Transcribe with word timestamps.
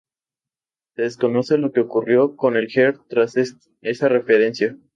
Se 0.95 1.03
desconoce 1.03 1.59
lo 1.59 1.71
que 1.73 1.79
ocurrió 1.81 2.35
con 2.35 2.57
el 2.57 2.69
ger 2.69 2.97
tras 3.07 3.35
esa 3.83 4.09
referencia. 4.09 4.75